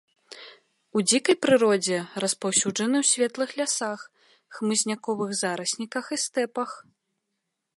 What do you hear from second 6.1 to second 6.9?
і стэпах.